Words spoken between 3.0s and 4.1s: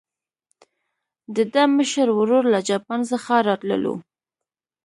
څخه راتللو.